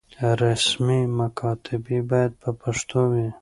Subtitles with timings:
[0.43, 3.27] رسمي مکاتبې بايد په پښتو وي.